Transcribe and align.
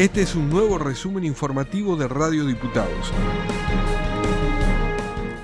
Este 0.00 0.22
es 0.22 0.34
un 0.34 0.48
nuevo 0.48 0.78
resumen 0.78 1.26
informativo 1.26 1.94
de 1.94 2.08
Radio 2.08 2.46
Diputados. 2.46 3.12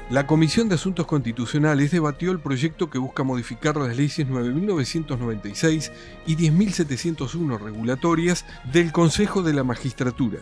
La 0.08 0.26
Comisión 0.26 0.70
de 0.70 0.76
Asuntos 0.76 1.04
Constitucionales 1.04 1.90
debatió 1.90 2.32
el 2.32 2.40
proyecto 2.40 2.88
que 2.88 2.96
busca 2.96 3.22
modificar 3.22 3.76
las 3.76 3.94
leyes 3.94 4.26
9.996 4.26 5.92
y 6.26 6.36
10.701 6.36 7.60
regulatorias 7.60 8.46
del 8.72 8.92
Consejo 8.92 9.42
de 9.42 9.52
la 9.52 9.62
Magistratura. 9.62 10.38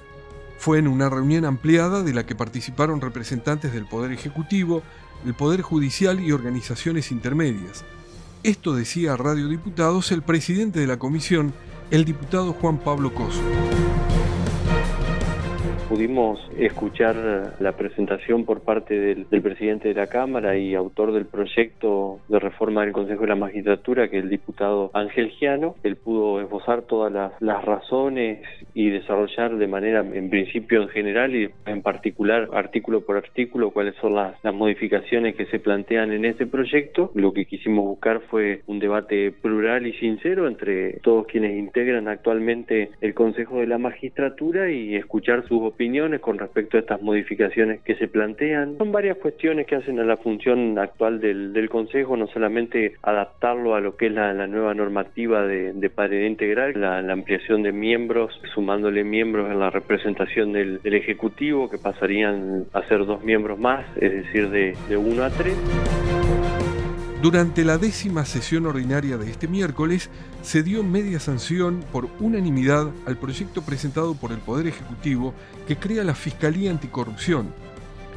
Fue 0.58 0.78
en 0.78 0.86
una 0.86 1.10
reunión 1.10 1.44
ampliada 1.44 2.04
de 2.04 2.14
la 2.14 2.24
que 2.24 2.36
participaron 2.36 3.00
representantes 3.00 3.72
del 3.72 3.86
Poder 3.86 4.12
Ejecutivo, 4.12 4.84
el 5.26 5.34
Poder 5.34 5.62
Judicial 5.62 6.20
y 6.20 6.30
organizaciones 6.30 7.10
intermedias. 7.10 7.84
Esto 8.44 8.76
decía 8.76 9.14
a 9.14 9.16
Radio 9.16 9.48
Diputados 9.48 10.12
el 10.12 10.22
presidente 10.22 10.78
de 10.78 10.86
la 10.86 11.00
comisión, 11.00 11.52
el 11.90 12.04
diputado 12.04 12.52
Juan 12.52 12.78
Pablo 12.78 13.12
Coso 13.12 13.42
pudimos 15.88 16.40
escuchar 16.58 17.54
la 17.60 17.72
presentación 17.72 18.44
por 18.44 18.62
parte 18.62 18.98
del, 18.98 19.26
presidente 19.42 19.88
de 19.88 19.94
la 19.94 20.06
Cámara 20.06 20.56
y 20.56 20.74
autor 20.74 21.12
del 21.12 21.26
proyecto 21.26 22.20
de 22.28 22.38
reforma 22.38 22.82
del 22.82 22.92
Consejo 22.92 23.22
de 23.22 23.28
la 23.28 23.36
Magistratura, 23.36 24.08
que 24.08 24.18
es 24.18 24.24
el 24.24 24.30
diputado 24.30 24.90
Ángel 24.94 25.30
Giano. 25.30 25.74
Él 25.82 25.96
pudo 25.96 26.40
esbozar 26.40 26.82
todas 26.82 27.12
las, 27.12 27.64
razones 27.64 28.40
y 28.74 28.90
desarrollar 28.90 29.56
de 29.56 29.66
manera, 29.66 30.00
en 30.00 30.28
principio 30.30 30.82
en 30.82 30.88
general 30.88 31.34
y 31.34 31.50
en 31.66 31.82
particular, 31.82 32.48
artículo 32.52 33.02
por 33.02 33.16
artículo, 33.16 33.70
cuáles 33.70 33.94
son 33.96 34.14
las, 34.14 34.34
modificaciones 34.54 35.34
que 35.36 35.46
se 35.46 35.58
plantean 35.58 36.12
en 36.12 36.24
este 36.24 36.46
proyecto. 36.46 37.10
Lo 37.14 37.32
que 37.32 37.46
quisimos 37.46 37.84
buscar 37.84 38.20
fue 38.30 38.62
un 38.66 38.78
debate 38.78 39.32
plural 39.32 39.86
y 39.86 39.92
sincero 39.94 40.46
entre 40.46 41.00
todos 41.00 41.26
quienes 41.26 41.58
integran 41.58 42.08
actualmente 42.08 42.90
el 43.00 43.14
Consejo 43.14 43.58
de 43.58 43.66
la 43.66 43.78
Magistratura 43.78 44.70
y 44.70 44.94
escuchar 44.94 45.46
sus 45.48 45.62
opiniones 45.62 45.73
con 46.20 46.38
respecto 46.38 46.76
a 46.76 46.80
estas 46.80 47.02
modificaciones 47.02 47.80
que 47.82 47.94
se 47.96 48.08
plantean. 48.08 48.78
Son 48.78 48.92
varias 48.92 49.18
cuestiones 49.18 49.66
que 49.66 49.76
hacen 49.76 49.98
a 50.00 50.04
la 50.04 50.16
función 50.16 50.78
actual 50.78 51.20
del, 51.20 51.68
Consejo, 51.68 52.16
no 52.16 52.26
solamente 52.28 52.94
adaptarlo 53.02 53.74
a 53.74 53.80
lo 53.80 53.96
que 53.96 54.06
es 54.06 54.12
la, 54.12 54.46
nueva 54.46 54.74
normativa 54.74 55.46
de, 55.46 55.72
de 55.72 55.90
paridad 55.90 56.26
integral, 56.26 56.80
la, 56.80 56.98
ampliación 57.12 57.62
de 57.62 57.72
miembros, 57.72 58.38
sumándole 58.54 59.02
miembros 59.02 59.50
en 59.50 59.58
la 59.58 59.70
representación 59.70 60.52
del, 60.52 60.80
Ejecutivo, 60.84 61.68
que 61.68 61.78
pasarían 61.78 62.66
a 62.72 62.82
ser 62.86 63.04
dos 63.04 63.24
miembros 63.24 63.58
más, 63.58 63.84
es 63.96 64.12
decir, 64.12 64.48
de, 64.50 64.76
de 64.88 64.96
uno 64.96 65.24
a 65.24 65.30
tres. 65.30 65.56
Durante 67.24 67.64
la 67.64 67.78
décima 67.78 68.26
sesión 68.26 68.66
ordinaria 68.66 69.16
de 69.16 69.30
este 69.30 69.48
miércoles, 69.48 70.10
se 70.42 70.62
dio 70.62 70.84
media 70.84 71.18
sanción 71.18 71.82
por 71.90 72.06
unanimidad 72.20 72.90
al 73.06 73.16
proyecto 73.16 73.62
presentado 73.62 74.14
por 74.14 74.30
el 74.30 74.40
Poder 74.40 74.66
Ejecutivo 74.66 75.32
que 75.66 75.78
crea 75.78 76.04
la 76.04 76.14
Fiscalía 76.14 76.70
Anticorrupción. 76.70 77.46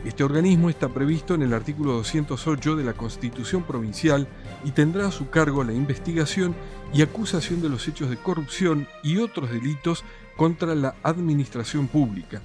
Este 0.04 0.26
organismo 0.26 0.70
está 0.70 0.90
previsto 0.90 1.36
en 1.36 1.44
el 1.44 1.54
artículo 1.54 1.94
208 1.94 2.76
de 2.76 2.84
la 2.84 2.96
Constitución 2.96 3.64
Provincial 3.64 4.28
y 4.66 4.72
tendrá 4.72 5.08
a 5.08 5.12
su 5.14 5.30
cargo 5.30 5.64
la 5.64 5.72
investigación 5.72 6.54
y 6.94 7.02
acusación 7.02 7.62
de 7.62 7.70
los 7.70 7.88
hechos 7.88 8.10
de 8.10 8.18
corrupción 8.18 8.90
y 9.04 9.20
otros 9.20 9.50
delitos 9.50 10.04
contra 10.36 10.76
la 10.76 10.96
administración 11.04 11.88
pública. 11.88 12.42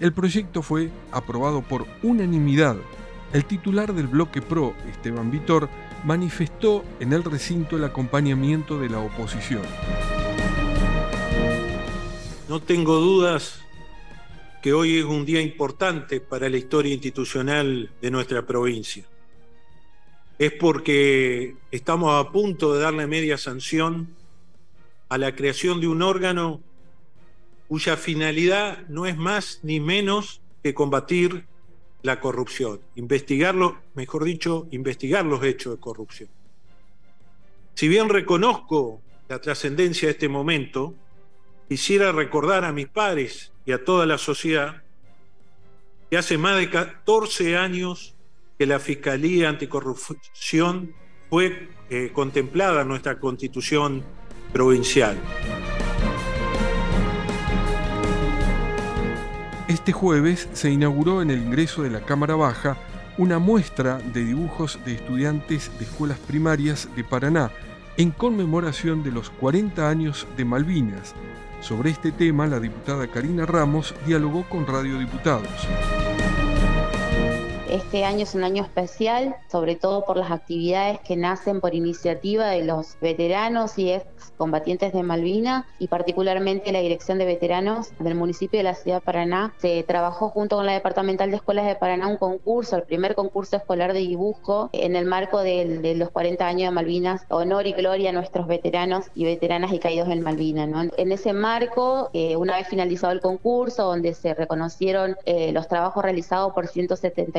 El 0.00 0.12
proyecto 0.12 0.60
fue 0.60 0.90
aprobado 1.12 1.62
por 1.62 1.86
unanimidad. 2.02 2.76
El 3.32 3.46
titular 3.46 3.92
del 3.94 4.06
bloque 4.06 4.42
PRO, 4.42 4.74
Esteban 4.88 5.32
Vitor, 5.32 5.68
manifestó 6.04 6.84
en 7.00 7.12
el 7.12 7.24
recinto 7.24 7.76
el 7.76 7.84
acompañamiento 7.84 8.78
de 8.78 8.90
la 8.90 9.00
oposición. 9.00 9.62
No 12.48 12.60
tengo 12.60 12.96
dudas 12.96 13.60
que 14.62 14.74
hoy 14.74 14.98
es 14.98 15.04
un 15.04 15.24
día 15.24 15.40
importante 15.40 16.20
para 16.20 16.48
la 16.48 16.58
historia 16.58 16.92
institucional 16.92 17.90
de 18.00 18.10
nuestra 18.10 18.46
provincia. 18.46 19.04
Es 20.38 20.52
porque 20.52 21.56
estamos 21.70 22.12
a 22.14 22.30
punto 22.30 22.74
de 22.74 22.82
darle 22.82 23.06
media 23.06 23.38
sanción 23.38 24.14
a 25.08 25.16
la 25.16 25.34
creación 25.34 25.80
de 25.80 25.88
un 25.88 26.02
órgano 26.02 26.60
cuya 27.68 27.96
finalidad 27.96 28.86
no 28.88 29.06
es 29.06 29.16
más 29.16 29.60
ni 29.62 29.80
menos 29.80 30.42
que 30.62 30.74
combatir 30.74 31.46
la 32.04 32.20
corrupción, 32.20 32.80
investigarlo, 32.96 33.78
mejor 33.94 34.24
dicho, 34.24 34.68
investigar 34.70 35.24
los 35.24 35.42
hechos 35.42 35.74
de 35.74 35.80
corrupción. 35.80 36.28
Si 37.72 37.88
bien 37.88 38.10
reconozco 38.10 39.00
la 39.26 39.40
trascendencia 39.40 40.08
de 40.08 40.12
este 40.12 40.28
momento, 40.28 40.94
quisiera 41.66 42.12
recordar 42.12 42.64
a 42.64 42.72
mis 42.72 42.88
padres 42.88 43.52
y 43.64 43.72
a 43.72 43.82
toda 43.82 44.04
la 44.04 44.18
sociedad 44.18 44.82
que 46.10 46.18
hace 46.18 46.36
más 46.36 46.58
de 46.58 46.68
14 46.68 47.56
años 47.56 48.14
que 48.58 48.66
la 48.66 48.80
Fiscalía 48.80 49.48
Anticorrupción 49.48 50.94
fue 51.30 51.70
eh, 51.88 52.10
contemplada 52.12 52.82
en 52.82 52.88
nuestra 52.88 53.18
constitución 53.18 54.04
provincial. 54.52 55.18
Este 59.66 59.92
jueves 59.92 60.46
se 60.52 60.70
inauguró 60.70 61.22
en 61.22 61.30
el 61.30 61.38
ingreso 61.38 61.82
de 61.82 61.90
la 61.90 62.00
Cámara 62.00 62.34
Baja 62.34 62.76
una 63.16 63.38
muestra 63.38 63.96
de 63.96 64.22
dibujos 64.22 64.78
de 64.84 64.92
estudiantes 64.92 65.70
de 65.78 65.86
escuelas 65.86 66.18
primarias 66.18 66.86
de 66.94 67.02
Paraná 67.02 67.50
en 67.96 68.10
conmemoración 68.10 69.02
de 69.02 69.10
los 69.10 69.30
40 69.30 69.88
años 69.88 70.26
de 70.36 70.44
Malvinas. 70.44 71.14
Sobre 71.60 71.90
este 71.90 72.12
tema, 72.12 72.46
la 72.46 72.60
diputada 72.60 73.06
Karina 73.06 73.46
Ramos 73.46 73.94
dialogó 74.06 74.44
con 74.50 74.66
Radio 74.66 74.98
Diputados. 74.98 75.48
Este 77.74 78.04
año 78.04 78.22
es 78.22 78.36
un 78.36 78.44
año 78.44 78.62
especial, 78.62 79.34
sobre 79.50 79.74
todo 79.74 80.04
por 80.04 80.16
las 80.16 80.30
actividades 80.30 81.00
que 81.00 81.16
nacen 81.16 81.60
por 81.60 81.74
iniciativa 81.74 82.46
de 82.46 82.64
los 82.64 82.96
veteranos 83.00 83.76
y 83.80 83.90
ex 83.90 84.06
combatientes 84.36 84.92
de 84.92 85.02
Malvina 85.02 85.66
y 85.80 85.88
particularmente 85.88 86.70
la 86.70 86.78
Dirección 86.78 87.18
de 87.18 87.24
Veteranos 87.24 87.88
del 87.98 88.14
municipio 88.14 88.58
de 88.58 88.62
la 88.62 88.76
ciudad 88.76 88.98
de 88.98 89.04
Paraná. 89.04 89.54
Se 89.58 89.82
trabajó 89.82 90.28
junto 90.28 90.54
con 90.54 90.66
la 90.66 90.72
Departamental 90.72 91.30
de 91.30 91.36
Escuelas 91.36 91.66
de 91.66 91.74
Paraná 91.74 92.06
un 92.06 92.16
concurso, 92.16 92.76
el 92.76 92.84
primer 92.84 93.16
concurso 93.16 93.56
escolar 93.56 93.92
de 93.92 93.98
dibujo 93.98 94.70
en 94.72 94.94
el 94.94 95.04
marco 95.04 95.40
de, 95.40 95.96
los 95.96 96.10
40 96.10 96.46
años 96.46 96.70
de 96.70 96.74
Malvinas, 96.76 97.26
honor 97.28 97.66
y 97.66 97.72
gloria 97.72 98.10
a 98.10 98.12
nuestros 98.12 98.46
veteranos 98.46 99.06
y 99.16 99.24
veteranas 99.24 99.72
y 99.72 99.80
caídos 99.80 100.08
en 100.10 100.22
Malvinas. 100.22 100.92
En 100.96 101.10
ese 101.10 101.32
marco, 101.32 102.10
eh, 102.12 102.36
una 102.36 102.56
vez 102.56 102.68
finalizado 102.68 103.12
el 103.12 103.20
concurso, 103.20 103.82
donde 103.82 104.14
se 104.14 104.32
reconocieron 104.32 105.16
eh, 105.24 105.50
los 105.50 105.66
trabajos 105.66 106.04
realizados 106.04 106.52
por 106.52 106.68
173 106.68 107.34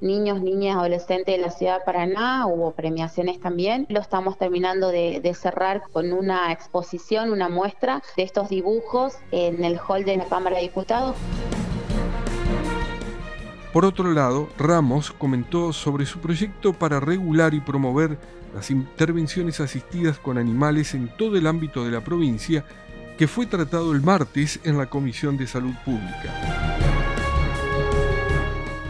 niños, 0.00 0.42
niñas, 0.42 0.76
adolescentes 0.76 1.36
de 1.36 1.40
la 1.40 1.50
ciudad 1.50 1.78
de 1.78 1.84
Paraná, 1.84 2.46
hubo 2.46 2.72
premiaciones 2.72 3.40
también. 3.40 3.86
Lo 3.88 4.00
estamos 4.00 4.36
terminando 4.36 4.88
de 4.88 5.34
cerrar 5.34 5.82
con 5.92 6.12
una 6.12 6.52
exposición, 6.52 7.30
una 7.32 7.48
muestra 7.48 8.02
de 8.16 8.24
estos 8.24 8.48
dibujos 8.48 9.14
en 9.30 9.64
el 9.64 9.78
hall 9.78 10.04
de 10.04 10.16
la 10.16 10.24
Cámara 10.24 10.56
de 10.56 10.62
Diputados. 10.62 11.16
Por 13.72 13.84
otro 13.84 14.12
lado, 14.12 14.48
Ramos 14.58 15.12
comentó 15.12 15.72
sobre 15.72 16.06
su 16.06 16.18
proyecto 16.18 16.72
para 16.72 16.98
regular 16.98 17.54
y 17.54 17.60
promover 17.60 18.18
las 18.54 18.70
intervenciones 18.70 19.60
asistidas 19.60 20.18
con 20.18 20.38
animales 20.38 20.94
en 20.94 21.08
todo 21.16 21.36
el 21.36 21.46
ámbito 21.46 21.84
de 21.84 21.92
la 21.92 22.00
provincia, 22.00 22.64
que 23.16 23.28
fue 23.28 23.46
tratado 23.46 23.92
el 23.92 24.00
martes 24.00 24.58
en 24.64 24.78
la 24.78 24.86
Comisión 24.86 25.36
de 25.36 25.46
Salud 25.46 25.74
Pública. 25.84 26.87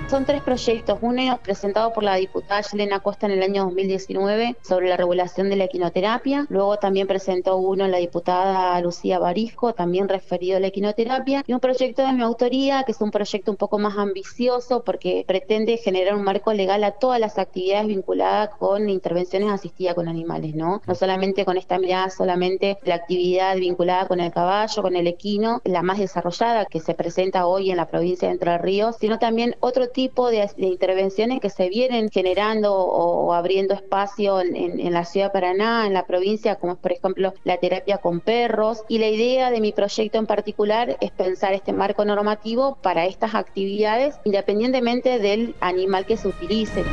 Son 0.09 0.25
tres 0.25 0.41
proyectos. 0.41 0.99
Uno 1.03 1.39
presentado 1.43 1.93
por 1.93 2.03
la 2.03 2.15
diputada 2.15 2.63
Yelena 2.63 3.01
Costa 3.01 3.27
en 3.27 3.33
el 3.33 3.43
año 3.43 3.65
2019 3.65 4.57
sobre 4.63 4.89
la 4.89 4.97
regulación 4.97 5.51
de 5.51 5.57
la 5.57 5.65
equinoterapia. 5.65 6.47
Luego 6.49 6.79
también 6.79 7.07
presentó 7.07 7.59
uno 7.59 7.87
la 7.89 7.99
diputada 7.99 8.81
Lucía 8.81 9.19
Barisco, 9.19 9.75
también 9.75 10.09
referido 10.09 10.57
a 10.57 10.61
la 10.61 10.69
equinoterapia. 10.69 11.45
Y 11.47 11.53
un 11.53 11.61
proyecto 11.61 12.07
de 12.07 12.15
mi 12.15 12.23
autoría, 12.23 12.85
que 12.85 12.93
es 12.93 13.01
un 13.03 13.11
proyecto 13.11 13.51
un 13.51 13.59
poco 13.59 13.79
más 13.79 13.99
ambicioso 13.99 14.83
porque 14.83 15.25
pretende 15.29 15.77
generar 15.77 16.15
un 16.15 16.23
marco 16.23 16.55
legal 16.55 16.85
a 16.85 16.93
todas 16.93 17.21
las 17.21 17.39
actividades 17.39 17.89
vinculadas 17.89 18.49
con 18.59 18.89
intervenciones 18.89 19.51
asistidas 19.51 19.95
con 19.95 20.09
animales, 20.09 20.55
¿no? 20.55 20.81
No 20.87 20.95
solamente 20.95 21.45
con 21.45 21.59
esta 21.59 21.79
mirada, 21.79 22.09
solamente 22.09 22.79
la 22.83 22.95
actividad 22.95 23.57
vinculada 23.57 24.09
con 24.09 24.21
el 24.21 24.33
caballo, 24.33 24.81
con 24.81 24.97
el 24.97 25.07
equino, 25.07 25.61
la 25.65 25.83
más 25.83 25.99
desarrollada 25.99 26.65
que 26.65 26.81
se 26.81 26.95
presenta 26.95 27.47
hoy 27.47 27.71
en 27.71 27.77
la 27.77 27.89
provincia 27.89 28.29
de 28.29 28.33
Entre 28.33 28.57
Ríos, 28.57 28.97
sino 28.99 29.19
también 29.19 29.55
otro 29.61 29.89
tipo 29.89 29.98
tipo 29.99 30.31
de, 30.31 30.49
intervenciones 30.59 31.41
que 31.41 31.51
se 31.51 31.69
vienen 31.69 32.09
generando 32.09 32.73
o, 32.73 33.35
abriendo 33.35 33.75
espacio 33.75 34.41
en, 34.41 34.93
la 34.93 35.05
ciudad 35.05 35.27
de 35.27 35.33
Paraná, 35.33 35.89
en 35.89 35.93
la 35.93 36.07
provincia, 36.07 36.55
como 36.55 36.77
por 36.77 36.93
ejemplo 36.93 37.35
la 37.43 37.57
terapia 37.57 37.99
con 37.99 38.21
perros. 38.21 38.85
Y 38.89 38.99
la 38.99 39.09
idea 39.09 39.51
de 39.51 39.61
mi 39.61 39.73
proyecto 39.73 40.19
en 40.19 40.27
particular 40.27 40.97
es 41.01 41.11
pensar 41.11 41.53
este 41.53 41.73
marco 41.73 42.05
normativo 42.05 42.79
para 42.81 43.07
estas 43.07 43.35
actividades 43.35 44.15
independientemente 44.23 45.19
del 45.19 45.57
animal 45.59 46.07
que 46.07 46.17
se 46.17 46.29
utilice. 46.29 46.85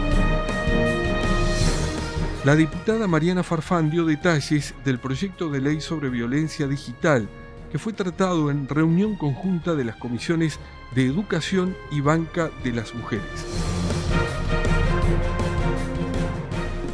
La 2.44 2.56
diputada 2.56 3.06
Mariana 3.06 3.44
Farfán 3.44 3.92
dio 3.92 4.06
detalles 4.06 4.74
del 4.84 4.98
proyecto 4.98 5.50
de 5.50 5.62
ley 5.62 5.80
sobre 5.80 6.10
violencia 6.10 6.66
digital 6.66 7.30
que 7.72 7.78
fue 7.78 7.94
tratado 7.94 8.52
en 8.52 8.68
reunión 8.68 9.16
conjunta 9.16 9.76
de 9.76 9.86
las 9.86 9.96
comisiones 9.96 10.60
de 10.94 11.06
Educación 11.06 11.76
y 11.92 12.02
Banca 12.02 12.50
de 12.64 12.72
las 12.72 12.94
Mujeres. 12.94 13.66